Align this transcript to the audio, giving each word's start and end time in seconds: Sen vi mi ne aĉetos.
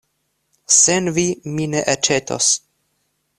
Sen 0.77 1.09
vi 1.17 1.25
mi 1.59 1.67
ne 1.75 1.85
aĉetos. 1.95 2.49